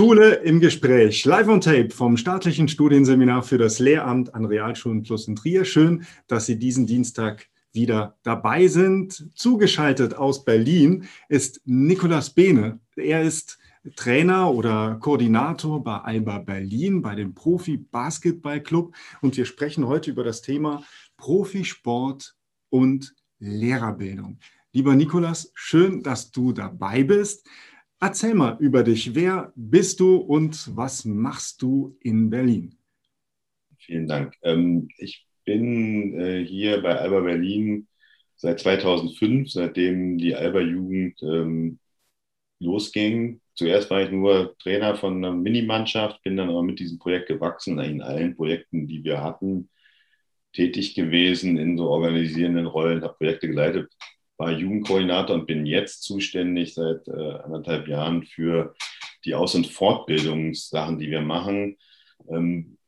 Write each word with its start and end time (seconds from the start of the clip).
Schule 0.00 0.36
im 0.36 0.60
Gespräch, 0.60 1.26
live 1.26 1.48
on 1.48 1.60
tape 1.60 1.90
vom 1.90 2.16
staatlichen 2.16 2.68
Studienseminar 2.68 3.42
für 3.42 3.58
das 3.58 3.80
Lehramt 3.80 4.34
an 4.34 4.46
Realschulen 4.46 5.02
Plus 5.02 5.28
in 5.28 5.36
Trier. 5.36 5.66
Schön, 5.66 6.06
dass 6.26 6.46
Sie 6.46 6.58
diesen 6.58 6.86
Dienstag 6.86 7.48
wieder 7.74 8.16
dabei 8.22 8.66
sind. 8.66 9.28
Zugeschaltet 9.34 10.14
aus 10.14 10.46
Berlin 10.46 11.06
ist 11.28 11.60
Nikolas 11.66 12.30
Behne. 12.30 12.80
Er 12.96 13.20
ist 13.20 13.58
Trainer 13.94 14.50
oder 14.50 14.96
Koordinator 15.02 15.84
bei 15.84 15.98
Alba 15.98 16.38
Berlin, 16.38 17.02
bei 17.02 17.14
dem 17.14 17.34
Profi 17.34 17.76
Basketball 17.76 18.62
Club. 18.62 18.94
Und 19.20 19.36
wir 19.36 19.44
sprechen 19.44 19.86
heute 19.86 20.12
über 20.12 20.24
das 20.24 20.40
Thema 20.40 20.82
Profisport 21.18 22.36
und 22.70 23.14
Lehrerbildung. 23.38 24.38
Lieber 24.72 24.94
Nikolas, 24.94 25.50
schön, 25.54 26.02
dass 26.02 26.30
du 26.30 26.52
dabei 26.52 27.02
bist. 27.02 27.46
Erzähl 28.02 28.34
mal 28.34 28.56
über 28.60 28.82
dich. 28.82 29.14
Wer 29.14 29.52
bist 29.56 30.00
du 30.00 30.16
und 30.16 30.74
was 30.74 31.04
machst 31.04 31.60
du 31.60 31.98
in 32.00 32.30
Berlin? 32.30 32.74
Vielen 33.76 34.08
Dank. 34.08 34.34
Ähm, 34.42 34.88
ich 34.96 35.26
bin 35.44 36.18
äh, 36.18 36.42
hier 36.42 36.80
bei 36.80 36.96
Alba 36.96 37.20
Berlin 37.20 37.86
seit 38.36 38.60
2005, 38.60 39.50
seitdem 39.52 40.16
die 40.16 40.34
Alba-Jugend 40.34 41.22
ähm, 41.22 41.78
losging. 42.58 43.42
Zuerst 43.54 43.90
war 43.90 44.02
ich 44.02 44.10
nur 44.10 44.56
Trainer 44.58 44.96
von 44.96 45.16
einer 45.16 45.34
Minimannschaft, 45.34 46.22
bin 46.22 46.38
dann 46.38 46.48
aber 46.48 46.62
mit 46.62 46.78
diesem 46.78 46.98
Projekt 46.98 47.28
gewachsen, 47.28 47.78
in 47.80 48.00
allen 48.00 48.34
Projekten, 48.34 48.86
die 48.86 49.04
wir 49.04 49.22
hatten, 49.22 49.68
tätig 50.54 50.94
gewesen 50.94 51.58
in 51.58 51.76
so 51.76 51.90
organisierenden 51.90 52.66
Rollen, 52.66 53.02
habe 53.02 53.14
Projekte 53.18 53.48
geleitet, 53.48 53.92
war 54.40 54.50
Jugendkoordinator 54.50 55.36
und 55.36 55.46
bin 55.46 55.66
jetzt 55.66 56.02
zuständig 56.02 56.72
seit 56.72 57.06
äh, 57.08 57.32
anderthalb 57.44 57.86
Jahren 57.86 58.24
für 58.24 58.74
die 59.26 59.34
Aus- 59.34 59.54
und 59.54 59.66
Fortbildungssachen, 59.66 60.98
die 60.98 61.10
wir 61.10 61.20
machen. 61.20 61.76
Ähm, 62.26 62.78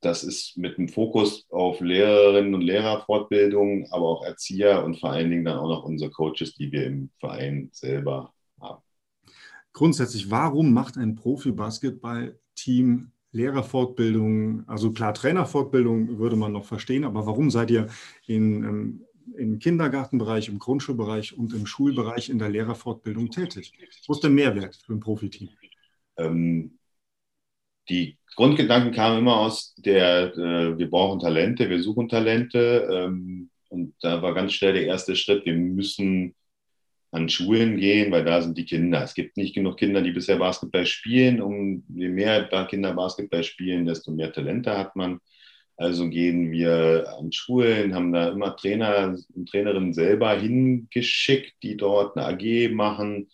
das 0.00 0.22
ist 0.22 0.56
mit 0.56 0.78
einem 0.78 0.88
Fokus 0.88 1.44
auf 1.50 1.80
Lehrerinnen 1.80 2.54
und 2.54 2.60
Lehrerfortbildung, 2.60 3.88
aber 3.90 4.06
auch 4.06 4.24
Erzieher 4.24 4.84
und 4.84 5.00
vor 5.00 5.10
allen 5.10 5.30
Dingen 5.30 5.44
dann 5.44 5.58
auch 5.58 5.68
noch 5.68 5.84
unsere 5.84 6.12
Coaches, 6.12 6.54
die 6.54 6.70
wir 6.70 6.86
im 6.86 7.10
Verein 7.18 7.70
selber 7.72 8.32
haben. 8.60 8.82
Grundsätzlich, 9.72 10.30
warum 10.30 10.72
macht 10.72 10.96
ein 10.96 11.16
Profi-Basketball-Team 11.16 13.10
Lehrerfortbildung? 13.32 14.68
Also 14.68 14.92
klar, 14.92 15.14
Trainerfortbildung 15.14 16.18
würde 16.18 16.36
man 16.36 16.52
noch 16.52 16.64
verstehen, 16.64 17.02
aber 17.04 17.26
warum 17.26 17.50
seid 17.50 17.72
ihr 17.72 17.88
in 18.26 18.62
ähm, 18.62 19.04
im 19.36 19.58
Kindergartenbereich, 19.58 20.48
im 20.48 20.58
Grundschulbereich 20.58 21.36
und 21.36 21.52
im 21.52 21.66
Schulbereich 21.66 22.28
in 22.28 22.38
der 22.38 22.48
Lehrerfortbildung 22.48 23.30
tätig. 23.30 23.72
Wo 24.06 24.12
ist 24.14 24.22
der 24.22 24.30
Mehrwert 24.30 24.76
für 24.76 24.92
ein 24.92 25.00
Profiteam? 25.00 25.50
Ähm, 26.16 26.78
die 27.88 28.16
Grundgedanken 28.36 28.92
kamen 28.92 29.18
immer 29.18 29.36
aus 29.36 29.74
der, 29.76 30.34
äh, 30.34 30.78
wir 30.78 30.88
brauchen 30.88 31.20
Talente, 31.20 31.68
wir 31.68 31.82
suchen 31.82 32.08
Talente. 32.08 32.88
Ähm, 32.90 33.50
und 33.68 33.94
da 34.00 34.22
war 34.22 34.34
ganz 34.34 34.52
schnell 34.52 34.74
der 34.74 34.86
erste 34.86 35.16
Schritt, 35.16 35.44
wir 35.44 35.54
müssen 35.54 36.34
an 37.10 37.28
Schulen 37.28 37.76
gehen, 37.76 38.10
weil 38.10 38.24
da 38.24 38.40
sind 38.40 38.56
die 38.56 38.64
Kinder. 38.64 39.02
Es 39.02 39.14
gibt 39.14 39.36
nicht 39.36 39.54
genug 39.54 39.76
Kinder, 39.76 40.00
die 40.00 40.12
bisher 40.12 40.38
Basketball 40.38 40.86
spielen. 40.86 41.42
Um 41.42 41.84
je 41.94 42.08
mehr 42.08 42.48
Kinder 42.68 42.94
Basketball 42.94 43.44
spielen, 43.44 43.84
desto 43.84 44.12
mehr 44.12 44.32
Talente 44.32 44.76
hat 44.76 44.96
man. 44.96 45.20
Also 45.76 46.08
gehen 46.08 46.52
wir 46.52 47.06
an 47.18 47.32
Schulen, 47.32 47.94
haben 47.94 48.12
da 48.12 48.28
immer 48.30 48.56
Trainer 48.56 49.16
und 49.34 49.48
Trainerinnen 49.48 49.94
selber 49.94 50.38
hingeschickt, 50.38 51.54
die 51.62 51.76
dort 51.76 52.16
eine 52.16 52.26
AG 52.26 52.72
machen. 52.72 53.28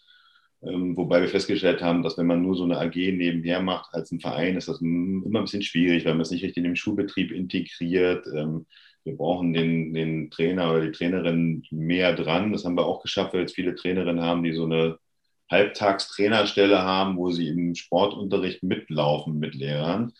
Ähm, 0.62 0.96
wobei 0.96 1.20
wir 1.20 1.28
festgestellt 1.28 1.82
haben, 1.82 2.02
dass 2.02 2.18
wenn 2.18 2.26
man 2.26 2.42
nur 2.42 2.56
so 2.56 2.64
eine 2.64 2.78
AG 2.78 2.96
nebenher 2.96 3.60
macht 3.60 3.94
als 3.94 4.10
ein 4.10 4.20
Verein, 4.20 4.56
ist 4.56 4.68
das 4.68 4.80
immer 4.80 5.40
ein 5.40 5.44
bisschen 5.44 5.62
schwierig, 5.62 6.04
weil 6.04 6.14
man 6.14 6.22
es 6.22 6.30
nicht 6.30 6.42
richtig 6.42 6.58
in 6.58 6.64
den 6.64 6.76
Schulbetrieb 6.76 7.30
integriert. 7.30 8.26
Ähm, 8.34 8.66
wir 9.04 9.16
brauchen 9.16 9.52
den, 9.54 9.94
den 9.94 10.30
Trainer 10.30 10.70
oder 10.70 10.82
die 10.82 10.92
Trainerin 10.92 11.64
mehr 11.70 12.14
dran. 12.14 12.52
Das 12.52 12.64
haben 12.64 12.76
wir 12.76 12.86
auch 12.86 13.02
geschafft, 13.02 13.34
weil 13.34 13.42
jetzt 13.42 13.54
viele 13.54 13.74
Trainerinnen 13.74 14.22
haben, 14.22 14.42
die 14.42 14.52
so 14.52 14.64
eine 14.64 14.98
Halbtagstrainerstelle 15.50 16.82
haben, 16.82 17.16
wo 17.16 17.30
sie 17.30 17.48
im 17.48 17.74
Sportunterricht 17.74 18.62
mitlaufen 18.62 19.38
mit 19.38 19.54
Lehrern. 19.54 20.12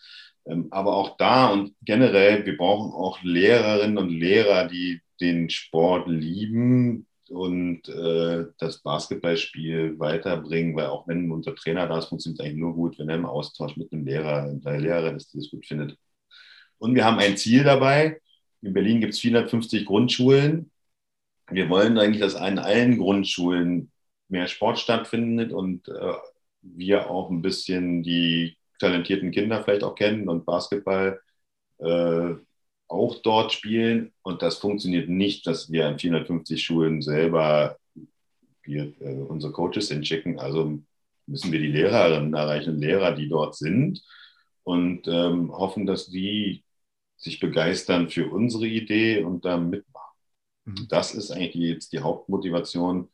Ähm, 0.49 0.67
aber 0.71 0.95
auch 0.95 1.17
da 1.17 1.49
und 1.51 1.75
generell, 1.83 2.45
wir 2.45 2.57
brauchen 2.57 2.91
auch 2.91 3.21
Lehrerinnen 3.23 3.97
und 3.97 4.09
Lehrer, 4.09 4.67
die 4.67 5.01
den 5.21 5.49
Sport 5.49 6.07
lieben 6.07 7.05
und 7.29 7.87
äh, 7.89 8.45
das 8.57 8.81
Basketballspiel 8.81 9.99
weiterbringen, 9.99 10.75
weil 10.75 10.87
auch 10.87 11.07
wenn 11.07 11.31
unser 11.31 11.55
Trainer 11.55 11.87
da 11.87 11.99
ist, 11.99 12.05
funktioniert 12.05 12.39
es 12.39 12.45
eigentlich 12.45 12.59
nur 12.59 12.73
gut, 12.73 12.97
wenn 12.97 13.09
er 13.09 13.15
im 13.15 13.25
Austausch 13.25 13.77
mit 13.77 13.91
einem 13.93 14.05
Lehrer, 14.05 14.43
einer 14.43 14.79
Lehrerin 14.79 15.17
ist, 15.17 15.33
die 15.33 15.37
das 15.37 15.51
gut 15.51 15.65
findet. 15.65 15.97
Und 16.79 16.95
wir 16.95 17.05
haben 17.05 17.19
ein 17.19 17.37
Ziel 17.37 17.63
dabei. 17.63 18.19
In 18.61 18.73
Berlin 18.73 19.01
gibt 19.01 19.13
es 19.13 19.19
450 19.19 19.85
Grundschulen. 19.85 20.71
Wir 21.51 21.69
wollen 21.69 21.97
eigentlich, 21.97 22.21
dass 22.21 22.35
an 22.35 22.57
allen 22.57 22.97
Grundschulen 22.97 23.91
mehr 24.29 24.47
Sport 24.47 24.79
stattfindet 24.79 25.51
und 25.51 25.87
äh, 25.89 26.13
wir 26.61 27.09
auch 27.09 27.29
ein 27.29 27.41
bisschen 27.41 28.03
die 28.03 28.58
talentierten 28.79 29.31
Kinder 29.31 29.63
vielleicht 29.63 29.83
auch 29.83 29.95
kennen 29.95 30.29
und 30.29 30.45
Basketball 30.45 31.21
äh, 31.79 32.33
auch 32.87 33.15
dort 33.21 33.53
spielen. 33.53 34.13
Und 34.23 34.41
das 34.41 34.57
funktioniert 34.57 35.09
nicht, 35.09 35.45
dass 35.47 35.71
wir 35.71 35.87
an 35.87 35.99
450 35.99 36.61
Schulen 36.61 37.01
selber 37.01 37.77
wir, 38.63 38.93
äh, 39.01 39.21
unsere 39.21 39.53
Coaches 39.53 39.89
hinschicken. 39.89 40.39
Also 40.39 40.79
müssen 41.27 41.51
wir 41.51 41.59
die 41.59 41.67
Lehrerinnen 41.67 42.33
erreichen, 42.33 42.79
Lehrer, 42.79 43.13
die 43.15 43.29
dort 43.29 43.55
sind 43.55 44.03
und 44.63 45.07
ähm, 45.07 45.51
hoffen, 45.51 45.85
dass 45.85 46.07
die 46.07 46.63
sich 47.17 47.39
begeistern 47.39 48.09
für 48.09 48.29
unsere 48.29 48.67
Idee 48.67 49.23
und 49.23 49.45
da 49.45 49.57
mitmachen. 49.57 50.17
Mhm. 50.65 50.87
Das 50.89 51.13
ist 51.13 51.31
eigentlich 51.31 51.69
jetzt 51.69 51.93
die 51.93 51.99
Hauptmotivation, 51.99 53.09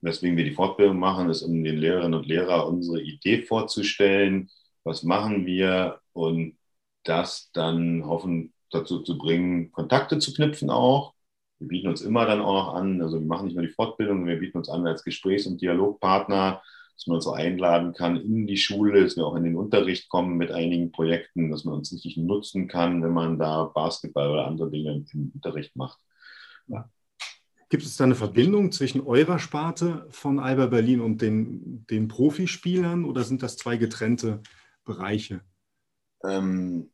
weswegen 0.00 0.36
wir 0.36 0.44
die 0.44 0.54
Fortbildung 0.54 0.98
machen, 0.98 1.28
ist, 1.30 1.42
um 1.42 1.62
den 1.62 1.78
Lehrerinnen 1.78 2.14
und 2.14 2.26
Lehrern 2.26 2.66
unsere 2.68 3.02
Idee 3.02 3.42
vorzustellen, 3.42 4.50
was 4.84 5.02
machen 5.02 5.46
wir 5.46 6.00
und 6.12 6.56
das 7.04 7.50
dann 7.52 8.06
hoffen 8.06 8.52
dazu 8.70 9.00
zu 9.00 9.18
bringen, 9.18 9.70
Kontakte 9.72 10.18
zu 10.18 10.32
knüpfen 10.32 10.70
auch. 10.70 11.14
Wir 11.58 11.68
bieten 11.68 11.88
uns 11.88 12.02
immer 12.02 12.26
dann 12.26 12.40
auch 12.40 12.54
noch 12.54 12.74
an, 12.74 13.00
also 13.02 13.20
wir 13.20 13.26
machen 13.26 13.46
nicht 13.46 13.54
nur 13.54 13.66
die 13.66 13.72
Fortbildung, 13.72 14.26
wir 14.26 14.38
bieten 14.38 14.58
uns 14.58 14.68
an 14.68 14.86
als 14.86 15.04
Gesprächs- 15.04 15.46
und 15.46 15.60
Dialogpartner, 15.60 16.62
dass 16.96 17.06
man 17.06 17.16
uns 17.16 17.24
so 17.24 17.32
einladen 17.32 17.92
kann 17.92 18.16
in 18.16 18.46
die 18.46 18.56
Schule, 18.56 19.02
dass 19.02 19.16
wir 19.16 19.26
auch 19.26 19.36
in 19.36 19.44
den 19.44 19.56
Unterricht 19.56 20.08
kommen 20.08 20.36
mit 20.36 20.50
einigen 20.50 20.90
Projekten, 20.90 21.50
dass 21.50 21.64
man 21.64 21.74
uns 21.74 21.92
richtig 21.92 22.16
nutzen 22.16 22.68
kann, 22.68 23.02
wenn 23.02 23.12
man 23.12 23.38
da 23.38 23.64
Basketball 23.64 24.30
oder 24.30 24.46
andere 24.46 24.70
Dinge 24.70 25.04
im 25.12 25.32
Unterricht 25.34 25.76
macht. 25.76 25.98
Ja. 26.66 26.88
Gibt 27.68 27.84
es 27.84 27.96
da 27.96 28.04
eine 28.04 28.14
Verbindung 28.14 28.70
zwischen 28.70 29.00
eurer 29.00 29.38
Sparte 29.38 30.06
von 30.10 30.38
Alba 30.38 30.66
Berlin 30.66 31.00
und 31.00 31.22
den, 31.22 31.86
den 31.88 32.06
Profispielern 32.06 33.04
oder 33.04 33.22
sind 33.22 33.42
das 33.42 33.56
zwei 33.56 33.78
getrennte 33.78 34.42
Bereiche? 34.84 35.40
Ähm, 36.24 36.90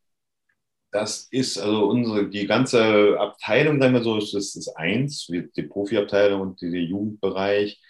das 0.90 1.28
ist 1.30 1.58
also 1.58 1.86
unsere, 1.86 2.30
die 2.30 2.46
ganze 2.46 3.18
Abteilung, 3.20 3.80
sagen 3.80 3.94
wir 3.94 4.02
so, 4.02 4.18
das 4.18 4.32
ist 4.32 4.68
eins, 4.76 5.26
die 5.26 5.62
Profiabteilung 5.62 6.40
und 6.40 6.62
der 6.62 6.70
Jugendbereich 6.70 7.80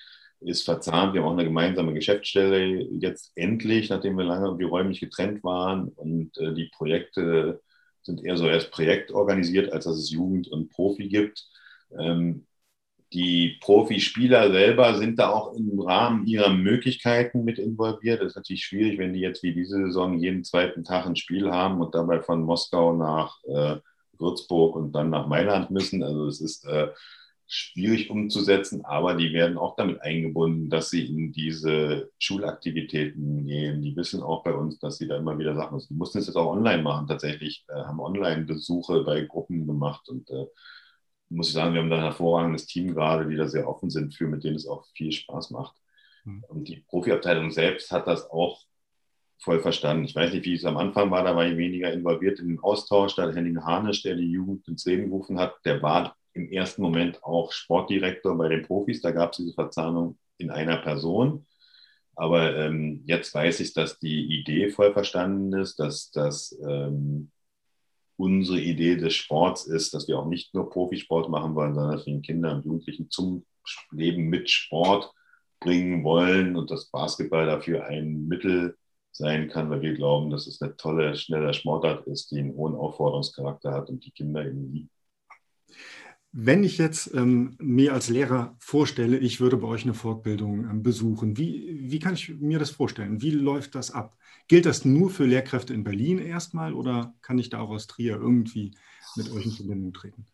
ist 0.41 0.65
verzahnt. 0.65 1.15
Wir 1.15 1.23
haben 1.23 1.29
auch 1.29 1.33
eine 1.33 1.45
gemeinsame 1.45 1.95
Geschäftsstelle 1.95 2.89
jetzt 3.01 3.33
endlich, 3.37 3.89
nachdem 3.89 4.17
wir 4.17 4.25
lange 4.25 4.47
irgendwie 4.47 4.65
räumlich 4.65 5.01
getrennt 5.01 5.45
waren. 5.45 5.89
Und 5.91 6.37
äh, 6.39 6.55
die 6.55 6.71
Projekte 6.77 7.61
sind 8.03 8.25
eher 8.25 8.37
so 8.37 8.49
als 8.49 8.71
Projekt 8.71 9.13
organisiert, 9.13 9.73
als 9.73 9.85
dass 9.85 9.97
es 9.97 10.11
Jugend 10.11 10.49
und 10.49 10.71
Profi 10.71 11.09
gibt. 11.09 11.47
Ähm, 11.99 12.48
die 13.13 13.59
Profispieler 13.61 14.51
selber 14.51 14.95
sind 14.99 15.19
da 15.19 15.31
auch 15.31 15.55
im 15.55 15.81
Rahmen 15.81 16.27
ihrer 16.27 16.51
Möglichkeiten 16.51 17.45
mit 17.45 17.59
involviert. 17.59 18.21
Das 18.21 18.29
ist 18.29 18.37
natürlich 18.37 18.65
schwierig, 18.65 18.99
wenn 18.99 19.15
die 19.15 19.21
jetzt 19.21 19.43
wie 19.43 19.55
diese 19.55 19.77
Saison 19.77 20.19
jeden 20.19 20.45
zweiten 20.45 20.85
Tag 20.85 21.07
ein 21.07 21.17
Spiel 21.17 21.51
haben 21.51 21.81
und 21.81 21.95
dabei 21.95 22.21
von 22.21 22.43
Moskau 22.43 22.95
nach 22.95 23.43
äh, 23.45 23.77
Würzburg 24.19 24.77
und 24.77 24.93
dann 24.93 25.11
nach 25.11 25.27
Mailand 25.27 25.71
müssen. 25.71 26.03
Also 26.03 26.27
es 26.27 26.41
ist 26.43 26.67
äh, 26.67 26.89
schwierig 27.47 28.11
umzusetzen, 28.11 28.85
aber 28.85 29.15
die 29.15 29.33
werden 29.33 29.57
auch 29.57 29.75
damit 29.77 30.03
eingebunden, 30.03 30.69
dass 30.69 30.91
sie 30.91 31.07
in 31.07 31.33
diese 31.33 32.11
Schulaktivitäten 32.19 33.47
gehen. 33.47 33.81
Die 33.81 33.97
wissen 33.97 34.23
auch 34.23 34.45
bei 34.45 34.53
uns, 34.53 34.79
dass 34.79 34.99
sie 34.99 35.09
da 35.09 35.17
immer 35.17 35.39
wieder 35.39 35.55
Sachen 35.55 35.77
müssen. 35.77 35.95
Die 35.95 35.99
mussten 35.99 36.19
es 36.19 36.27
jetzt 36.27 36.37
auch 36.37 36.53
online 36.53 36.83
machen, 36.83 37.07
tatsächlich, 37.07 37.65
äh, 37.69 37.75
haben 37.75 38.01
Online-Besuche 38.01 39.03
bei 39.05 39.23
Gruppen 39.23 39.67
gemacht 39.67 40.11
und 40.11 40.29
äh, 40.29 40.45
muss 41.31 41.49
ich 41.49 41.55
sagen, 41.55 41.75
wir 41.75 41.83
haben 41.83 41.91
da 41.91 41.97
ein 41.97 42.03
hervorragendes 42.03 42.67
Team 42.67 42.95
gerade, 42.95 43.29
die 43.29 43.37
da 43.37 43.49
sehr 43.49 43.69
offen 43.69 43.91
sind 43.91 44.15
für, 44.15 44.27
mit 44.27 44.45
denen 44.45 44.57
es 44.57 44.67
auch 44.67 44.87
viel 44.95 45.13
Spaß 45.13 45.51
macht. 45.51 45.77
Mhm. 46.25 46.45
Und 46.49 46.69
die 46.69 46.85
Profiabteilung 46.89 47.51
selbst 47.51 47.91
hat 47.93 48.07
das 48.07 48.31
auch 48.31 48.63
voll 49.41 49.61
verstanden. 49.61 50.05
Ich 50.05 50.15
weiß 50.15 50.33
nicht, 50.33 50.45
wie 50.45 50.55
es 50.55 50.65
am 50.65 50.77
Anfang 50.77 51.11
war, 51.11 51.23
da 51.23 51.37
war 51.37 51.47
ich 51.47 51.57
weniger 51.57 51.93
involviert 51.93 52.41
in 52.41 52.49
den 52.49 52.61
Austausch. 52.61 53.15
Da 53.15 53.31
Henning 53.31 53.63
Harnisch, 53.63 54.03
der 54.03 54.17
die 54.17 54.31
Jugend 54.31 54.67
ins 54.69 54.85
Leben 54.85 55.05
gerufen 55.05 55.39
hat, 55.39 55.55
der 55.65 55.83
war 55.83 56.17
im 56.33 56.51
ersten 56.51 56.83
Moment 56.83 57.23
auch 57.23 57.53
Sportdirektor 57.53 58.37
bei 58.37 58.49
den 58.49 58.63
Profis. 58.63 59.01
Da 59.01 59.11
gab 59.11 59.33
es 59.33 59.39
diese 59.39 59.55
Verzahnung 59.55 60.19
in 60.39 60.51
einer 60.51 60.79
Person. 60.79 61.47
Aber 62.17 62.57
ähm, 62.57 63.03
jetzt 63.07 63.33
weiß 63.33 63.61
ich, 63.61 63.75
dass 63.75 63.99
die 64.01 64.41
Idee 64.41 64.71
voll 64.71 64.93
verstanden 64.93 65.53
ist, 65.53 65.79
dass, 65.79 66.11
dass 66.11 66.59
ähm, 66.67 67.31
unsere 68.19 68.61
Idee 68.61 68.97
des 68.97 69.15
Sports 69.15 69.67
ist, 69.67 69.95
dass 69.95 70.09
wir 70.09 70.19
auch 70.19 70.27
nicht 70.27 70.53
nur 70.53 70.69
Profisport 70.69 71.31
machen 71.31 71.55
wollen, 71.55 71.75
sondern 71.75 71.97
dass 71.97 72.07
wir 72.07 72.15
den 72.15 72.23
Kindern 72.23 72.57
und 72.57 72.65
Jugendlichen 72.65 73.11
zum 73.11 73.47
Leben 73.91 74.29
mit 74.29 74.51
Sport 74.51 75.13
bringen 75.61 76.05
wollen 76.05 76.57
und 76.57 76.71
dass 76.71 76.91
Basketball 76.91 77.47
dafür 77.47 77.87
ein 77.87 78.27
Mittel 78.27 78.77
sein 79.13 79.49
kann, 79.49 79.71
weil 79.71 79.83
wir 79.83 79.95
glauben, 79.95 80.31
dass 80.31 80.47
es 80.47 80.61
eine 80.61 80.77
tolle, 80.77 81.17
schnelle 81.17 81.55
Sportart 81.55 82.07
ist, 82.07 82.31
die 82.31 82.39
einen 82.39 82.55
hohen 82.55 82.75
Aufforderungscharakter 82.75 83.73
hat 83.73 83.89
und 83.89 84.05
die 84.05 84.11
Kinder 84.11 84.45
eben 84.45 84.73
lieben. 84.73 84.91
Wenn 86.33 86.63
ich 86.63 86.77
jetzt 86.77 87.15
ähm, 87.15 87.57
mir 87.59 87.95
als 87.95 88.11
Lehrer 88.11 88.55
vorstelle, 88.59 89.19
ich 89.19 89.41
würde 89.41 89.57
bei 89.57 89.69
euch 89.69 89.85
eine 89.85 89.95
Fortbildung 89.95 90.69
ähm, 90.71 90.83
besuchen, 90.83 91.39
wie, 91.39 91.91
wie 91.91 91.99
kann 91.99 92.15
ich 92.15 92.29
mir 92.39 92.59
das 92.59 92.71
vorstellen? 92.71 93.23
Wie 93.23 93.31
läuft 93.31 93.75
das 93.75 93.91
ab? 93.91 94.17
Gilt 94.47 94.67
das 94.67 94.85
nur 94.85 95.11
für 95.11 95.25
Lehrkräfte 95.25 95.73
in 95.73 95.85
Berlin 95.85 96.19
erstmal 96.19 96.75
oder 96.75 97.15
kann 97.23 97.39
ich 97.39 97.49
da 97.49 97.61
auch 97.61 97.71
aus 97.71 97.87
Trier 97.87 98.17
irgendwie 98.17 98.73
mit 99.17 99.31
euch 99.33 99.47
in 99.47 99.53
Verbindung 99.53 99.93
treten? 99.95 100.27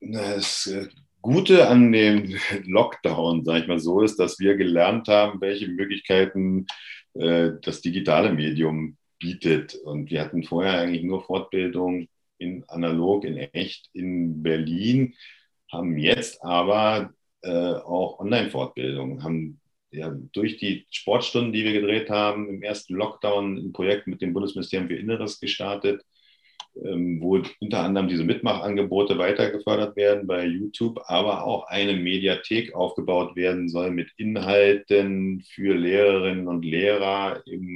Das 0.00 0.66
äh, 0.66 0.88
Gute 1.22 1.68
an 1.68 1.90
dem 1.90 2.36
Lockdown, 2.66 3.44
sage 3.44 3.60
ich 3.62 3.66
mal 3.66 3.80
so, 3.80 4.02
ist, 4.02 4.16
dass 4.20 4.38
wir 4.38 4.56
gelernt 4.56 5.08
haben, 5.08 5.40
welche 5.40 5.68
Möglichkeiten 5.68 6.66
äh, 7.14 7.50
das 7.62 7.80
digitale 7.80 8.32
Medium 8.32 8.96
bietet. 9.18 9.74
Und 9.74 10.10
wir 10.10 10.20
hatten 10.20 10.44
vorher 10.44 10.78
eigentlich 10.78 11.02
nur 11.02 11.24
Fortbildung 11.24 12.08
in 12.38 12.64
analog, 12.68 13.24
in 13.24 13.36
echt 13.36 13.88
in 13.92 14.42
Berlin, 14.42 15.14
haben 15.70 15.98
jetzt 15.98 16.42
aber 16.42 17.12
äh, 17.42 17.74
auch 17.74 18.20
Online-Fortbildungen, 18.20 19.22
haben 19.22 19.60
ja, 19.90 20.14
durch 20.32 20.56
die 20.58 20.86
Sportstunden, 20.90 21.52
die 21.52 21.64
wir 21.64 21.72
gedreht 21.72 22.10
haben, 22.10 22.48
im 22.48 22.62
ersten 22.62 22.94
Lockdown 22.94 23.56
ein 23.56 23.72
Projekt 23.72 24.06
mit 24.06 24.20
dem 24.20 24.32
Bundesministerium 24.32 24.88
für 24.88 24.96
Inneres 24.96 25.40
gestartet, 25.40 26.02
ähm, 26.84 27.20
wo 27.22 27.42
unter 27.60 27.80
anderem 27.80 28.08
diese 28.08 28.24
Mitmachangebote 28.24 29.16
weitergefördert 29.18 29.96
werden 29.96 30.26
bei 30.26 30.44
YouTube, 30.44 31.00
aber 31.06 31.44
auch 31.44 31.66
eine 31.68 31.94
Mediathek 31.94 32.74
aufgebaut 32.74 33.36
werden 33.36 33.68
soll 33.68 33.90
mit 33.90 34.10
Inhalten 34.18 35.42
für 35.42 35.74
Lehrerinnen 35.74 36.48
und 36.48 36.64
Lehrer 36.64 37.42
im 37.46 37.75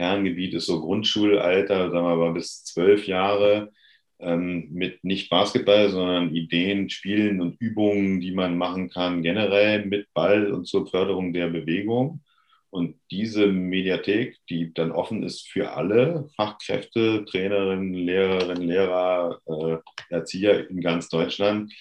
Kerngebiet 0.00 0.54
ist 0.54 0.64
so 0.64 0.80
Grundschulalter, 0.80 1.90
sagen 1.90 2.06
wir 2.06 2.16
mal 2.16 2.32
bis 2.32 2.64
zwölf 2.64 3.06
Jahre, 3.06 3.70
ähm, 4.18 4.68
mit 4.70 5.04
nicht 5.04 5.28
Basketball, 5.28 5.90
sondern 5.90 6.34
Ideen, 6.34 6.88
Spielen 6.88 7.42
und 7.42 7.60
Übungen, 7.60 8.18
die 8.18 8.32
man 8.32 8.56
machen 8.56 8.88
kann, 8.88 9.22
generell 9.22 9.84
mit 9.84 10.06
Ball 10.14 10.52
und 10.52 10.66
zur 10.66 10.86
Förderung 10.86 11.34
der 11.34 11.48
Bewegung. 11.48 12.22
Und 12.70 12.96
diese 13.10 13.48
Mediathek, 13.48 14.38
die 14.48 14.72
dann 14.72 14.90
offen 14.90 15.22
ist 15.22 15.46
für 15.50 15.72
alle 15.72 16.30
Fachkräfte, 16.34 17.26
Trainerinnen, 17.26 17.92
Lehrerinnen, 17.92 18.66
Lehrer, 18.66 19.38
äh, 19.46 20.14
Erzieher 20.14 20.70
in 20.70 20.80
ganz 20.80 21.10
Deutschland, 21.10 21.74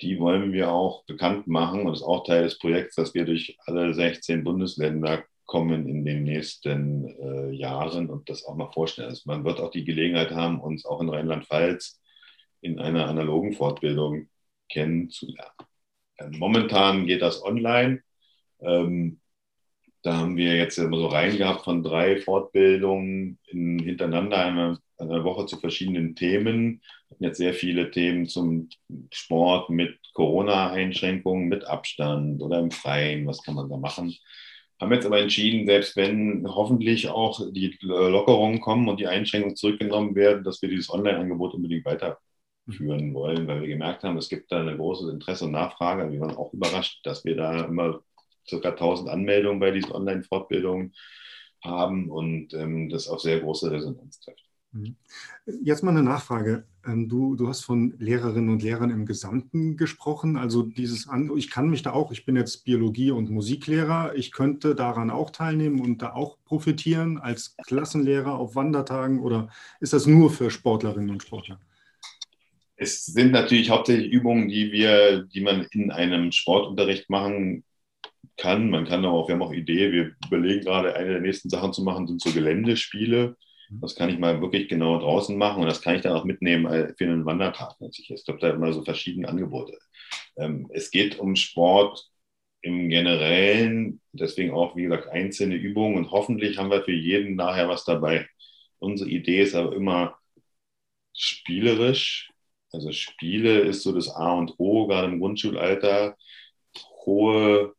die 0.00 0.20
wollen 0.20 0.52
wir 0.52 0.70
auch 0.70 1.04
bekannt 1.06 1.48
machen 1.48 1.86
und 1.86 1.94
ist 1.94 2.02
auch 2.02 2.24
Teil 2.24 2.44
des 2.44 2.56
Projekts, 2.60 2.94
dass 2.94 3.14
wir 3.14 3.24
durch 3.24 3.56
alle 3.66 3.94
16 3.94 4.44
Bundesländer 4.44 5.24
kommen 5.54 5.88
in 5.88 6.04
den 6.04 6.24
nächsten 6.24 7.06
äh, 7.06 7.52
Jahren 7.52 8.10
und 8.10 8.28
das 8.28 8.44
auch 8.44 8.56
mal 8.56 8.72
vorstellen. 8.72 9.10
Also 9.10 9.22
man 9.26 9.44
wird 9.44 9.60
auch 9.60 9.70
die 9.70 9.84
Gelegenheit 9.84 10.32
haben, 10.32 10.58
uns 10.58 10.84
auch 10.84 11.00
in 11.00 11.08
Rheinland-Pfalz 11.08 12.02
in 12.60 12.80
einer 12.80 13.06
analogen 13.06 13.52
Fortbildung 13.52 14.26
kennenzulernen. 14.68 15.52
Ähm, 16.18 16.32
momentan 16.40 17.06
geht 17.06 17.22
das 17.22 17.40
online. 17.44 18.02
Ähm, 18.62 19.20
da 20.02 20.16
haben 20.16 20.36
wir 20.36 20.56
jetzt 20.56 20.76
immer 20.76 20.96
so 20.96 21.06
reingehabt 21.06 21.62
von 21.62 21.84
drei 21.84 22.16
Fortbildungen 22.16 23.38
in, 23.46 23.78
hintereinander, 23.78 24.38
einmal 24.38 24.78
eine 24.98 25.22
Woche 25.22 25.46
zu 25.46 25.60
verschiedenen 25.60 26.16
Themen. 26.16 26.82
Wir 27.10 27.14
hatten 27.14 27.24
jetzt 27.26 27.38
sehr 27.38 27.54
viele 27.54 27.92
Themen 27.92 28.26
zum 28.26 28.70
Sport 29.12 29.70
mit 29.70 30.00
Corona-Einschränkungen, 30.14 31.46
mit 31.46 31.64
Abstand 31.64 32.42
oder 32.42 32.58
im 32.58 32.72
Freien. 32.72 33.28
Was 33.28 33.44
kann 33.44 33.54
man 33.54 33.70
da 33.70 33.76
machen? 33.76 34.16
Haben 34.80 34.92
jetzt 34.92 35.06
aber 35.06 35.20
entschieden, 35.20 35.66
selbst 35.66 35.96
wenn 35.96 36.46
hoffentlich 36.48 37.08
auch 37.08 37.40
die 37.52 37.76
Lockerungen 37.80 38.60
kommen 38.60 38.88
und 38.88 39.00
die 39.00 39.06
Einschränkungen 39.06 39.56
zurückgenommen 39.56 40.14
werden, 40.14 40.44
dass 40.44 40.62
wir 40.62 40.68
dieses 40.68 40.90
Online-Angebot 40.90 41.54
unbedingt 41.54 41.84
weiterführen 41.84 43.14
wollen, 43.14 43.46
weil 43.46 43.60
wir 43.60 43.68
gemerkt 43.68 44.02
haben, 44.02 44.16
es 44.18 44.28
gibt 44.28 44.50
da 44.50 44.60
ein 44.60 44.76
großes 44.76 45.10
Interesse 45.10 45.44
und 45.46 45.52
Nachfrage. 45.52 46.10
Wir 46.10 46.20
waren 46.20 46.36
auch 46.36 46.52
überrascht, 46.52 47.00
dass 47.04 47.24
wir 47.24 47.36
da 47.36 47.64
immer 47.64 48.00
ca. 48.48 48.68
1000 48.68 49.08
Anmeldungen 49.08 49.60
bei 49.60 49.70
diesen 49.70 49.92
Online-Fortbildungen 49.92 50.94
haben 51.62 52.10
und 52.10 52.52
ähm, 52.54 52.90
das 52.90 53.08
auf 53.08 53.20
sehr 53.20 53.40
große 53.40 53.70
Resonanz 53.70 54.20
trifft. 54.20 54.43
Mhm. 54.74 54.96
Jetzt 55.62 55.82
mal 55.82 55.92
eine 55.92 56.02
Nachfrage. 56.02 56.64
Ähm, 56.84 57.08
du, 57.08 57.36
du 57.36 57.48
hast 57.48 57.62
von 57.62 57.94
Lehrerinnen 57.98 58.50
und 58.50 58.62
Lehrern 58.62 58.90
im 58.90 59.06
Gesamten 59.06 59.76
gesprochen. 59.76 60.36
Also 60.36 60.62
dieses, 60.62 61.08
ich 61.36 61.50
kann 61.50 61.70
mich 61.70 61.82
da 61.82 61.92
auch, 61.92 62.10
ich 62.10 62.24
bin 62.24 62.36
jetzt 62.36 62.64
Biologie- 62.64 63.12
und 63.12 63.30
Musiklehrer, 63.30 64.14
ich 64.16 64.32
könnte 64.32 64.74
daran 64.74 65.10
auch 65.10 65.30
teilnehmen 65.30 65.80
und 65.80 66.02
da 66.02 66.12
auch 66.12 66.38
profitieren 66.44 67.18
als 67.18 67.56
Klassenlehrer 67.66 68.36
auf 68.36 68.56
Wandertagen 68.56 69.20
oder 69.20 69.48
ist 69.80 69.92
das 69.92 70.06
nur 70.06 70.30
für 70.30 70.50
Sportlerinnen 70.50 71.10
und 71.10 71.22
Sportler? 71.22 71.60
Es 72.76 73.06
sind 73.06 73.30
natürlich 73.30 73.70
hauptsächlich 73.70 74.10
Übungen, 74.10 74.48
die 74.48 74.72
wir, 74.72 75.22
die 75.22 75.40
man 75.40 75.66
in 75.70 75.92
einem 75.92 76.32
Sportunterricht 76.32 77.08
machen 77.08 77.62
kann. 78.36 78.68
Man 78.68 78.84
kann 78.84 79.04
auch, 79.04 79.28
wir 79.28 79.36
haben 79.36 79.42
auch 79.42 79.52
Idee, 79.52 79.92
wir 79.92 80.16
überlegen 80.26 80.64
gerade, 80.64 80.96
eine 80.96 81.10
der 81.10 81.20
nächsten 81.20 81.48
Sachen 81.48 81.72
zu 81.72 81.84
machen, 81.84 82.08
sind 82.08 82.20
so 82.20 82.32
Geländespiele. 82.32 83.36
Das 83.70 83.94
kann 83.94 84.10
ich 84.10 84.18
mal 84.18 84.40
wirklich 84.40 84.68
genau 84.68 84.98
draußen 84.98 85.36
machen 85.36 85.62
und 85.62 85.66
das 85.66 85.82
kann 85.82 85.96
ich 85.96 86.02
dann 86.02 86.12
auch 86.12 86.24
mitnehmen 86.24 86.66
äh, 86.66 86.94
für 86.94 87.04
einen 87.04 87.24
Wandertag. 87.24 87.76
Es 87.80 88.24
gibt 88.24 88.42
da 88.42 88.50
immer 88.50 88.72
so 88.72 88.82
verschiedene 88.82 89.28
Angebote. 89.28 89.78
Ähm, 90.36 90.68
es 90.72 90.90
geht 90.90 91.18
um 91.18 91.36
Sport 91.36 92.10
im 92.62 92.88
Generellen, 92.88 94.00
deswegen 94.12 94.52
auch, 94.52 94.76
wie 94.76 94.84
gesagt, 94.84 95.08
einzelne 95.08 95.54
Übungen 95.54 95.96
und 95.98 96.10
hoffentlich 96.10 96.58
haben 96.58 96.70
wir 96.70 96.82
für 96.82 96.92
jeden 96.92 97.36
nachher 97.36 97.68
was 97.68 97.84
dabei. 97.84 98.26
Unsere 98.78 99.10
Idee 99.10 99.42
ist 99.42 99.54
aber 99.54 99.74
immer 99.74 100.16
spielerisch. 101.14 102.30
Also 102.72 102.90
Spiele 102.92 103.60
ist 103.60 103.82
so 103.82 103.92
das 103.92 104.08
A 104.08 104.32
und 104.32 104.54
O, 104.58 104.86
gerade 104.86 105.08
im 105.08 105.20
Grundschulalter. 105.20 106.16
Hohe 107.06 107.74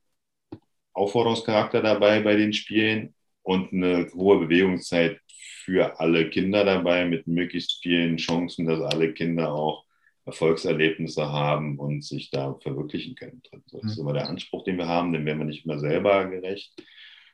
Aufforderungscharakter 0.94 1.82
dabei 1.82 2.22
bei 2.22 2.36
den 2.36 2.54
Spielen 2.54 3.14
und 3.44 3.74
eine 3.74 4.10
hohe 4.14 4.40
Bewegungszeit 4.40 5.20
für 5.66 6.00
alle 6.00 6.30
Kinder 6.30 6.64
dabei 6.64 7.06
mit 7.06 7.26
möglichst 7.26 7.82
vielen 7.82 8.18
Chancen, 8.18 8.68
dass 8.68 8.80
alle 8.82 9.14
Kinder 9.14 9.52
auch 9.52 9.84
Erfolgserlebnisse 10.26 11.32
haben 11.32 11.80
und 11.80 12.04
sich 12.04 12.30
da 12.30 12.54
verwirklichen 12.62 13.16
können. 13.16 13.42
Das 13.72 13.84
ist 13.84 13.98
mhm. 13.98 14.02
immer 14.04 14.14
der 14.14 14.30
Anspruch, 14.30 14.64
den 14.64 14.78
wir 14.78 14.88
haben, 14.88 15.12
den 15.12 15.26
werden 15.26 15.40
wir 15.40 15.46
nicht 15.46 15.66
immer 15.66 15.80
selber 15.80 16.26
gerecht. 16.30 16.72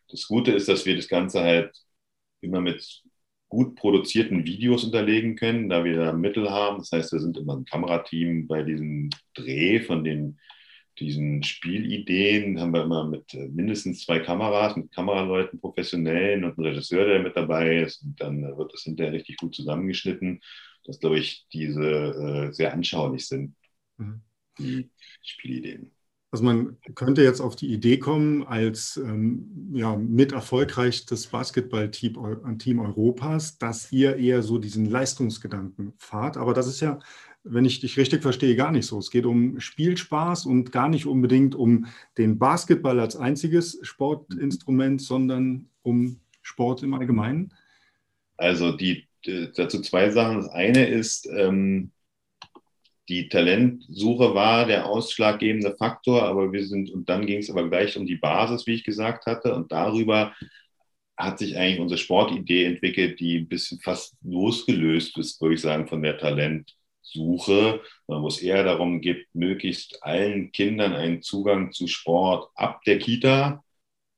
Das 0.09 0.27
Gute 0.27 0.51
ist, 0.51 0.69
dass 0.69 0.85
wir 0.85 0.95
das 0.95 1.09
Ganze 1.09 1.41
halt 1.41 1.75
immer 2.41 2.61
mit 2.61 3.03
gut 3.49 3.75
produzierten 3.75 4.45
Videos 4.45 4.85
unterlegen 4.85 5.35
können, 5.35 5.67
da 5.67 5.83
wir 5.83 5.97
da 5.97 6.13
Mittel 6.13 6.49
haben. 6.49 6.77
Das 6.77 6.91
heißt, 6.91 7.11
wir 7.11 7.19
sind 7.19 7.37
immer 7.37 7.57
ein 7.57 7.65
Kamerateam 7.65 8.47
bei 8.47 8.63
diesem 8.63 9.09
Dreh 9.35 9.81
von 9.81 10.05
den 10.05 10.39
diesen 10.99 11.43
Spielideen 11.43 12.59
haben 12.59 12.73
wir 12.73 12.83
immer 12.83 13.07
mit 13.07 13.33
äh, 13.33 13.47
mindestens 13.47 14.05
zwei 14.05 14.19
Kameras, 14.19 14.75
mit 14.75 14.91
Kameraleuten, 14.91 15.59
Professionellen 15.59 16.43
und 16.43 16.57
einem 16.57 16.67
Regisseur, 16.67 17.05
der 17.05 17.21
mit 17.21 17.35
dabei 17.35 17.81
ist. 17.81 18.03
Und 18.03 18.19
dann 18.19 18.43
äh, 18.43 18.57
wird 18.57 18.73
das 18.73 18.83
hinterher 18.83 19.13
richtig 19.13 19.37
gut 19.37 19.55
zusammengeschnitten, 19.55 20.41
dass, 20.85 20.99
glaube 20.99 21.19
ich, 21.19 21.47
diese 21.53 21.81
äh, 22.49 22.53
sehr 22.53 22.73
anschaulich 22.73 23.27
sind, 23.27 23.55
mhm. 23.97 24.21
die 24.57 24.89
Spielideen. 25.21 25.91
Also 26.33 26.45
man 26.45 26.77
könnte 26.95 27.23
jetzt 27.23 27.41
auf 27.41 27.57
die 27.57 27.73
Idee 27.73 27.97
kommen, 27.97 28.43
als 28.43 28.95
ähm, 28.95 29.71
ja, 29.73 29.97
mit 29.97 30.31
erfolgreichstes 30.31 31.27
Basketballteam 31.27 32.57
Team 32.57 32.79
Europas, 32.79 33.57
dass 33.57 33.91
ihr 33.91 34.15
eher 34.15 34.41
so 34.41 34.57
diesen 34.57 34.85
Leistungsgedanken 34.85 35.91
fahrt. 35.97 36.37
Aber 36.37 36.53
das 36.53 36.67
ist 36.67 36.79
ja 36.79 36.99
wenn 37.43 37.65
ich 37.65 37.79
dich 37.79 37.97
richtig 37.97 38.21
verstehe, 38.21 38.55
gar 38.55 38.71
nicht 38.71 38.85
so. 38.85 38.99
Es 38.99 39.09
geht 39.09 39.25
um 39.25 39.59
Spielspaß 39.59 40.45
und 40.45 40.71
gar 40.71 40.89
nicht 40.89 41.05
unbedingt 41.05 41.55
um 41.55 41.87
den 42.17 42.37
Basketball 42.37 42.99
als 42.99 43.15
einziges 43.15 43.79
Sportinstrument, 43.81 45.01
sondern 45.01 45.69
um 45.81 46.19
Sport 46.41 46.83
im 46.83 46.93
Allgemeinen. 46.93 47.53
Also 48.37 48.71
die, 48.71 49.07
dazu 49.55 49.81
zwei 49.81 50.09
Sachen. 50.09 50.37
Das 50.37 50.49
eine 50.49 50.87
ist, 50.87 51.27
ähm, 51.27 51.91
die 53.09 53.27
Talentsuche 53.27 54.33
war 54.33 54.65
der 54.65 54.85
ausschlaggebende 54.85 55.75
Faktor, 55.75 56.23
aber 56.23 56.51
wir 56.51 56.65
sind, 56.65 56.89
und 56.91 57.09
dann 57.09 57.25
ging 57.25 57.39
es 57.39 57.49
aber 57.49 57.67
gleich 57.67 57.97
um 57.97 58.05
die 58.05 58.15
Basis, 58.15 58.67
wie 58.67 58.75
ich 58.75 58.83
gesagt 58.83 59.25
hatte, 59.25 59.53
und 59.53 59.71
darüber 59.71 60.33
hat 61.17 61.39
sich 61.39 61.57
eigentlich 61.57 61.79
unsere 61.79 61.97
Sportidee 61.97 62.65
entwickelt, 62.65 63.19
die 63.19 63.39
ein 63.39 63.47
bisschen 63.47 63.79
fast 63.79 64.15
losgelöst 64.23 65.17
ist, 65.17 65.41
würde 65.41 65.55
ich 65.55 65.61
sagen, 65.61 65.87
von 65.87 66.01
der 66.01 66.17
Talent. 66.17 66.75
Suche, 67.01 67.81
wo 68.07 68.27
es 68.27 68.41
eher 68.41 68.63
darum 68.63 69.01
geht, 69.01 69.27
möglichst 69.33 70.03
allen 70.03 70.51
Kindern 70.51 70.93
einen 70.93 71.21
Zugang 71.21 71.71
zu 71.71 71.87
Sport 71.87 72.49
ab 72.55 72.83
der 72.85 72.99
Kita 72.99 73.63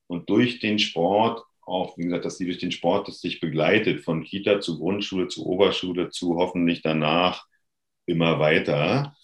und 0.07 0.29
durch 0.29 0.59
den 0.59 0.79
Sport 0.79 1.43
auch, 1.65 1.97
wie 1.97 2.03
gesagt, 2.03 2.25
dass 2.25 2.37
sie 2.37 2.45
durch 2.45 2.57
den 2.57 2.71
Sport 2.71 3.07
das 3.07 3.21
sich 3.21 3.39
begleitet, 3.39 4.01
von 4.01 4.23
Kita 4.23 4.59
zu 4.59 4.79
Grundschule 4.79 5.27
zu 5.27 5.45
Oberschule 5.45 6.09
zu 6.09 6.35
hoffentlich 6.35 6.81
danach 6.81 7.45
immer 8.05 8.39
weiter. 8.39 9.15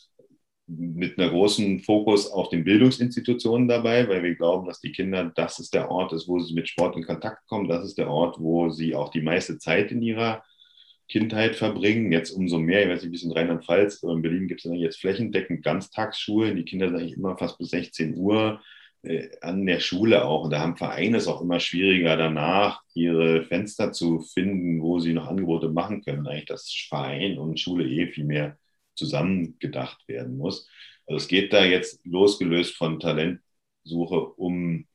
Mit 0.68 1.18
einer 1.18 1.32
großen 1.32 1.80
Fokus 1.80 2.32
auf 2.32 2.50
den 2.50 2.64
Bildungsinstitutionen 2.64 3.68
dabei, 3.68 4.08
weil 4.08 4.24
wir 4.24 4.36
glauben, 4.36 4.68
dass 4.68 4.80
die 4.80 4.92
Kinder, 4.92 5.32
das 5.36 5.60
ist 5.60 5.74
der 5.74 5.90
Ort 5.90 6.14
ist, 6.14 6.28
wo 6.28 6.40
sie 6.40 6.54
mit 6.54 6.70
Sport 6.70 6.96
in 6.96 7.04
Kontakt 7.04 7.48
kommen, 7.48 7.68
das 7.68 7.84
ist 7.84 7.98
der 7.98 8.10
Ort, 8.10 8.40
wo 8.40 8.70
sie 8.70 8.96
auch 8.96 9.10
die 9.10 9.22
meiste 9.22 9.58
Zeit 9.58 9.92
in 9.92 10.02
ihrer 10.02 10.44
Kindheit 11.10 11.56
verbringen. 11.56 12.12
Jetzt 12.12 12.32
umso 12.32 12.60
mehr, 12.60 12.84
ich 12.84 12.90
weiß 12.90 13.02
nicht, 13.04 13.12
wie 13.12 13.16
es 13.16 13.24
in 13.24 13.32
Rheinland-Pfalz 13.32 14.04
oder 14.04 14.14
in 14.14 14.22
Berlin 14.22 14.48
gibt 14.48 14.64
es 14.64 14.72
jetzt 14.76 15.00
flächendeckend 15.00 15.64
Ganztagsschulen. 15.64 16.56
Die 16.56 16.66
Kinder 16.66 16.88
sind 16.88 16.98
eigentlich 16.98 17.18
immer 17.18 17.38
fast 17.38 17.58
bis 17.58 17.72
16 17.72 18.16
Uhr 18.16 18.62
äh, 19.02 19.30
an 19.42 19.66
der 19.66 19.80
Schule 19.80 20.26
auch. 20.26 20.44
Und 20.46 20.52
da 20.52 20.60
haben 20.60 20.78
Vereine 20.78 21.18
es 21.18 21.28
auch 21.28 21.42
immer 21.42 21.60
schwieriger 21.60 22.16
danach, 22.16 22.84
ihre 22.94 23.44
Fenster 23.44 23.92
zu 23.92 24.20
finden, 24.22 24.82
wo 24.82 25.00
sie 25.00 25.14
noch 25.14 25.28
Angebote 25.28 25.70
machen 25.70 26.04
können. 26.04 26.28
Eigentlich, 26.28 26.46
dass 26.46 26.72
Verein 26.88 27.40
und 27.40 27.60
Schule 27.60 27.86
eh 27.86 28.08
viel 28.08 28.26
mehr 28.26 28.58
zusammengedacht 28.96 30.08
werden 30.08 30.38
muss. 30.38 30.70
Also 31.08 31.18
es 31.18 31.28
geht 31.28 31.54
da 31.54 31.66
jetzt 31.66 32.06
losgelöst 32.06 32.76
von 32.76 33.00
Talentsuche, 33.00 34.26
um 34.36 34.86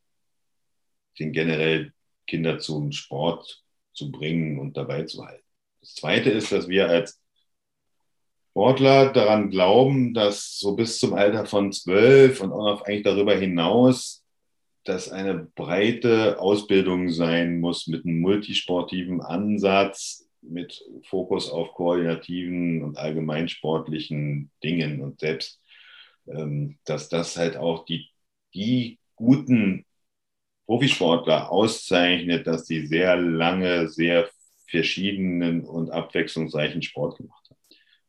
den 1.19 1.33
generell 1.33 1.93
Kinder 2.27 2.59
zum 2.59 2.93
Sport 2.93 3.65
zu 3.93 4.11
bringen 4.13 4.59
und 4.59 4.77
dabei 4.77 5.05
zu 5.05 5.25
halten. 5.25 5.44
Das 5.85 5.97
Zweite 5.97 6.31
ist, 6.31 6.51
dass 6.51 6.67
wir 6.67 6.89
als 6.89 7.21
Sportler 8.53 9.13
daran 9.13 9.51
glauben, 9.51 10.15
dass 10.15 10.59
so 10.59 10.75
bis 10.75 10.99
zum 10.99 11.13
Alter 11.13 11.45
von 11.45 11.73
zwölf 11.73 12.41
und 12.41 12.53
auch 12.53 12.65
noch 12.65 12.83
eigentlich 12.87 13.03
darüber 13.03 13.35
hinaus, 13.35 14.25
dass 14.85 15.11
eine 15.11 15.35
breite 15.55 16.41
Ausbildung 16.41 17.11
sein 17.11 17.61
muss 17.61 17.87
mit 17.87 18.07
einem 18.07 18.21
multisportiven 18.21 19.21
Ansatz, 19.21 20.27
mit 20.41 20.83
Fokus 21.03 21.51
auf 21.51 21.75
koordinativen 21.75 22.83
und 22.83 22.97
allgemeinsportlichen 22.97 24.51
Dingen. 24.63 25.03
Und 25.03 25.21
selbst, 25.21 25.61
ähm, 26.27 26.79
dass 26.87 27.11
das 27.11 27.37
halt 27.37 27.59
auch 27.59 27.85
die, 27.85 28.09
die 28.55 28.99
guten 29.17 29.85
Profisportler 30.65 31.53
auszeichnet, 31.53 32.47
dass 32.47 32.67
sie 32.67 32.87
sehr 32.87 33.17
lange, 33.19 33.89
sehr 33.89 34.31
verschiedenen 34.67 35.65
und 35.65 35.91
abwechslungsreichen 35.91 36.83
Sport 36.83 37.19
gemacht 37.19 37.49
haben, 37.51 37.61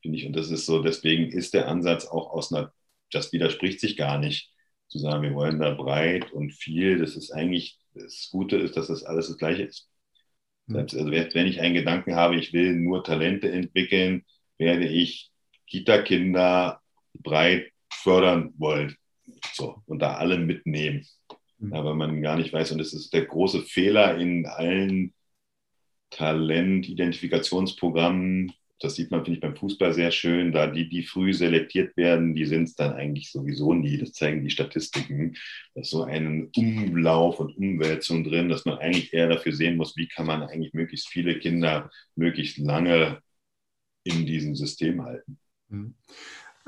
finde 0.01 0.17
ich. 0.17 0.25
Und 0.25 0.35
das 0.35 0.49
ist 0.49 0.65
so, 0.65 0.81
deswegen 0.81 1.29
ist 1.29 1.53
der 1.53 1.67
Ansatz 1.67 2.05
auch 2.05 2.31
aus 2.31 2.53
einer, 2.53 2.73
das 3.11 3.31
widerspricht 3.33 3.79
sich 3.79 3.97
gar 3.97 4.17
nicht, 4.17 4.51
zu 4.87 4.99
sagen, 4.99 5.23
wir 5.23 5.33
wollen 5.33 5.59
da 5.59 5.73
breit 5.73 6.31
und 6.31 6.51
viel. 6.51 6.99
Das 6.99 7.15
ist 7.15 7.31
eigentlich, 7.31 7.79
das 7.93 8.29
Gute 8.31 8.57
ist, 8.57 8.77
dass 8.77 8.87
das 8.87 9.03
alles 9.03 9.27
das 9.27 9.37
Gleiche 9.37 9.63
ist. 9.63 9.89
Hm. 10.67 10.75
Selbst, 10.75 10.95
also 10.95 11.11
wenn 11.11 11.47
ich 11.47 11.61
einen 11.61 11.75
Gedanken 11.75 12.15
habe, 12.15 12.35
ich 12.35 12.53
will 12.53 12.73
nur 12.73 13.03
Talente 13.03 13.51
entwickeln, 13.51 14.23
werde 14.57 14.87
ich 14.87 15.31
Kita-Kinder 15.67 16.81
breit 17.13 17.71
fördern 17.91 18.53
wollen. 18.57 18.95
So, 19.53 19.81
und 19.85 19.99
da 19.99 20.15
alle 20.15 20.37
mitnehmen. 20.37 21.05
Mhm. 21.57 21.73
Aber 21.73 21.93
man 21.95 22.21
gar 22.21 22.37
nicht 22.37 22.53
weiß, 22.53 22.71
und 22.71 22.77
das 22.77 22.93
ist 22.93 23.13
der 23.13 23.25
große 23.25 23.63
Fehler 23.63 24.17
in 24.17 24.45
allen 24.45 25.13
Talentidentifikationsprogramm. 26.15 28.51
Das 28.79 28.95
sieht 28.95 29.11
man, 29.11 29.23
finde 29.23 29.37
ich, 29.37 29.41
beim 29.41 29.55
Fußball 29.55 29.93
sehr 29.93 30.11
schön. 30.11 30.51
Da 30.51 30.67
die, 30.67 30.89
die 30.89 31.03
früh 31.03 31.33
selektiert 31.33 31.95
werden, 31.97 32.35
die 32.35 32.45
sind 32.45 32.63
es 32.63 32.75
dann 32.75 32.93
eigentlich 32.93 33.31
sowieso 33.31 33.73
nie. 33.73 33.97
Das 33.97 34.13
zeigen 34.13 34.43
die 34.43 34.49
Statistiken. 34.49 35.35
Da 35.73 35.81
ist 35.81 35.91
so 35.91 36.03
ein 36.03 36.51
Umlauf 36.55 37.39
und 37.39 37.57
Umwälzung 37.57 38.23
drin, 38.23 38.49
dass 38.49 38.65
man 38.65 38.77
eigentlich 38.77 39.13
eher 39.13 39.29
dafür 39.29 39.53
sehen 39.53 39.77
muss, 39.77 39.95
wie 39.97 40.07
kann 40.07 40.25
man 40.25 40.43
eigentlich 40.43 40.73
möglichst 40.73 41.09
viele 41.09 41.39
Kinder 41.39 41.89
möglichst 42.15 42.57
lange 42.57 43.21
in 44.03 44.25
diesem 44.25 44.55
System 44.55 45.03
halten. 45.03 45.39
Mhm. 45.69 45.95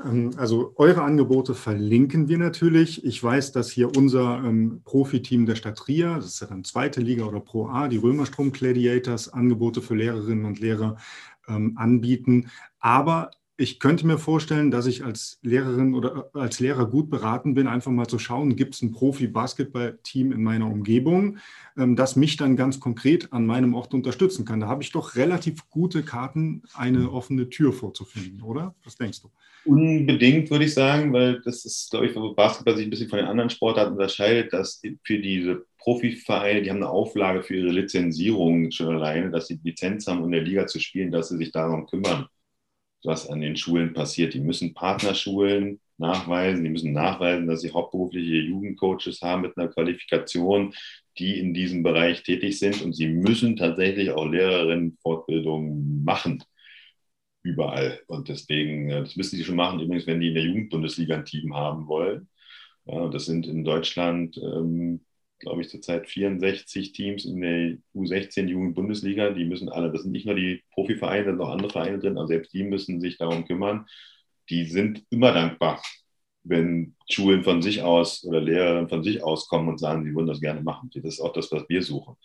Ähm, 0.04 0.30
also 0.36 0.72
eure 0.76 1.02
Angebote 1.02 1.54
verlinken 1.54 2.28
wir 2.28 2.38
natürlich. 2.38 3.04
Ich 3.04 3.22
weiß, 3.22 3.52
dass 3.52 3.70
hier 3.70 3.96
unser 3.96 4.42
ähm, 4.44 4.80
Profiteam 4.84 5.46
der 5.46 5.56
Stadt 5.56 5.78
Trier, 5.78 6.16
das 6.16 6.26
ist 6.26 6.40
ja 6.40 6.46
dann 6.46 6.64
zweite 6.64 7.00
Liga 7.00 7.24
oder 7.24 7.40
Pro 7.40 7.66
A, 7.68 7.88
die 7.88 7.96
Römerstrom 7.96 8.52
Gladiators, 8.52 9.32
Angebote 9.32 9.82
für 9.82 9.94
Lehrerinnen 9.94 10.44
und 10.44 10.60
Lehrer 10.60 10.96
ähm, 11.48 11.74
anbieten. 11.76 12.50
Aber 12.80 13.30
ich 13.60 13.80
könnte 13.80 14.06
mir 14.06 14.18
vorstellen, 14.18 14.70
dass 14.70 14.86
ich 14.86 15.04
als 15.04 15.40
Lehrerin 15.42 15.92
oder 15.92 16.30
äh, 16.32 16.38
als 16.38 16.60
Lehrer 16.60 16.86
gut 16.88 17.10
beraten 17.10 17.54
bin, 17.54 17.66
einfach 17.66 17.90
mal 17.90 18.06
zu 18.06 18.20
schauen, 18.20 18.54
gibt 18.54 18.76
es 18.76 18.82
ein 18.82 18.92
Profi-Basketball-Team 18.92 20.30
in 20.30 20.44
meiner 20.44 20.70
Umgebung, 20.70 21.38
ähm, 21.76 21.96
das 21.96 22.14
mich 22.14 22.36
dann 22.36 22.54
ganz 22.54 22.78
konkret 22.78 23.32
an 23.32 23.46
meinem 23.46 23.74
Ort 23.74 23.92
unterstützen 23.94 24.44
kann. 24.44 24.60
Da 24.60 24.68
habe 24.68 24.84
ich 24.84 24.92
doch 24.92 25.16
relativ 25.16 25.68
gute 25.70 26.04
Karten, 26.04 26.62
eine 26.72 27.10
offene 27.10 27.50
Tür 27.50 27.72
vorzufinden, 27.72 28.42
oder? 28.42 28.76
Was 28.84 28.96
denkst 28.96 29.22
du? 29.22 29.30
Unbedingt, 29.64 30.50
würde 30.50 30.64
ich 30.64 30.74
sagen, 30.74 31.12
weil 31.12 31.40
das 31.44 31.64
ist, 31.64 31.90
glaube 31.90 32.06
ich, 32.06 32.14
wo 32.14 32.32
Basketball 32.32 32.76
sich 32.76 32.86
ein 32.86 32.90
bisschen 32.90 33.08
von 33.08 33.18
den 33.18 33.26
anderen 33.26 33.50
Sportarten 33.50 33.94
unterscheidet, 33.94 34.52
dass 34.52 34.80
für 35.02 35.18
diese 35.18 35.66
Profivereine, 35.78 36.62
die 36.62 36.70
haben 36.70 36.76
eine 36.76 36.88
Auflage 36.88 37.42
für 37.42 37.56
ihre 37.56 37.72
Lizenzierung 37.72 38.70
schon 38.70 38.94
alleine, 38.94 39.30
dass 39.30 39.48
sie 39.48 39.58
Lizenz 39.64 40.06
haben, 40.06 40.20
um 40.20 40.26
in 40.26 40.32
der 40.32 40.42
Liga 40.42 40.68
zu 40.68 40.78
spielen, 40.78 41.10
dass 41.10 41.30
sie 41.30 41.38
sich 41.38 41.50
darum 41.50 41.86
kümmern 41.86 42.28
was 43.04 43.28
an 43.28 43.40
den 43.40 43.56
Schulen 43.56 43.94
passiert. 43.94 44.34
Die 44.34 44.40
müssen 44.40 44.74
Partnerschulen 44.74 45.80
nachweisen, 45.98 46.64
die 46.64 46.70
müssen 46.70 46.92
nachweisen, 46.92 47.46
dass 47.46 47.60
sie 47.60 47.72
hauptberufliche 47.72 48.36
Jugendcoaches 48.36 49.20
haben 49.22 49.42
mit 49.42 49.56
einer 49.56 49.68
Qualifikation, 49.68 50.74
die 51.18 51.38
in 51.40 51.54
diesem 51.54 51.82
Bereich 51.82 52.22
tätig 52.22 52.58
sind 52.58 52.82
und 52.82 52.94
sie 52.94 53.08
müssen 53.08 53.56
tatsächlich 53.56 54.10
auch 54.10 54.26
Lehrerinnenfortbildung 54.26 56.04
machen. 56.04 56.42
Überall. 57.42 58.00
Und 58.06 58.28
deswegen, 58.28 58.90
äh, 58.90 59.00
das 59.00 59.16
müssen 59.16 59.36
sie 59.36 59.44
schon 59.44 59.56
machen, 59.56 59.80
übrigens, 59.80 60.06
wenn 60.06 60.20
die 60.20 60.28
in 60.28 60.34
der 60.34 60.44
Jugendbundesliga 60.44 61.16
ein 61.16 61.24
Team 61.24 61.54
haben 61.54 61.86
wollen. 61.86 62.28
Ja, 62.86 63.08
das 63.08 63.26
sind 63.26 63.46
in 63.46 63.64
Deutschland 63.64 64.36
ähm, 64.38 65.00
glaube 65.38 65.62
ich, 65.62 65.68
zurzeit 65.68 66.08
64 66.08 66.92
Teams 66.92 67.24
in 67.24 67.40
der 67.40 67.78
U16-Jugend-Bundesliga. 67.94 69.30
Die 69.30 69.44
müssen 69.44 69.68
alle, 69.68 69.90
das 69.92 70.02
sind 70.02 70.12
nicht 70.12 70.26
nur 70.26 70.34
die 70.34 70.62
Profivereine, 70.72 71.24
da 71.24 71.30
sind 71.32 71.40
auch 71.40 71.50
andere 71.50 71.70
Vereine 71.70 71.98
drin, 71.98 72.18
aber 72.18 72.26
selbst 72.26 72.52
die 72.52 72.64
müssen 72.64 73.00
sich 73.00 73.18
darum 73.18 73.44
kümmern. 73.44 73.86
Die 74.50 74.64
sind 74.64 75.04
immer 75.10 75.32
dankbar, 75.32 75.82
wenn 76.44 76.96
Schulen 77.10 77.44
von 77.44 77.62
sich 77.62 77.82
aus 77.82 78.24
oder 78.24 78.40
Lehrer 78.40 78.88
von 78.88 79.02
sich 79.02 79.22
aus 79.22 79.48
kommen 79.48 79.68
und 79.68 79.78
sagen, 79.78 80.04
sie 80.04 80.14
würden 80.14 80.26
das 80.26 80.40
gerne 80.40 80.62
machen. 80.62 80.90
Das 80.94 81.04
ist 81.04 81.20
auch 81.20 81.32
das, 81.32 81.52
was 81.52 81.68
wir 81.68 81.82
suchen. 81.82 82.16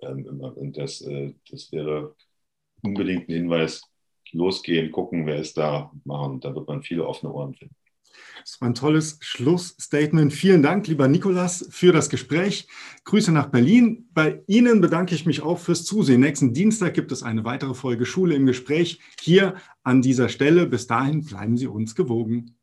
Ähm, 0.00 0.26
und 0.26 0.76
das, 0.76 1.00
äh, 1.02 1.34
das 1.50 1.72
wäre 1.72 2.14
unbedingt 2.82 3.28
ein 3.28 3.34
Hinweis, 3.34 3.82
losgehen, 4.32 4.92
gucken, 4.92 5.26
wer 5.26 5.36
ist 5.36 5.56
da, 5.56 5.92
machen. 6.04 6.40
Da 6.40 6.54
wird 6.54 6.68
man 6.68 6.82
viele 6.82 7.06
offene 7.06 7.32
Ohren 7.32 7.54
finden. 7.54 7.74
Das 8.42 8.60
war 8.60 8.68
ein 8.68 8.74
tolles 8.74 9.18
Schlussstatement. 9.20 10.32
Vielen 10.32 10.62
Dank, 10.62 10.86
lieber 10.88 11.08
Nikolas, 11.08 11.66
für 11.70 11.92
das 11.92 12.08
Gespräch. 12.08 12.68
Grüße 13.04 13.32
nach 13.32 13.46
Berlin. 13.46 14.08
Bei 14.12 14.42
Ihnen 14.46 14.80
bedanke 14.80 15.14
ich 15.14 15.26
mich 15.26 15.42
auch 15.42 15.58
fürs 15.58 15.84
Zusehen. 15.84 16.20
Nächsten 16.20 16.52
Dienstag 16.52 16.94
gibt 16.94 17.12
es 17.12 17.22
eine 17.22 17.44
weitere 17.44 17.74
Folge 17.74 18.06
Schule 18.06 18.34
im 18.34 18.46
Gespräch 18.46 19.00
hier 19.20 19.54
an 19.82 20.02
dieser 20.02 20.28
Stelle. 20.28 20.66
Bis 20.66 20.86
dahin 20.86 21.24
bleiben 21.24 21.56
Sie 21.56 21.66
uns 21.66 21.94
gewogen. 21.94 22.56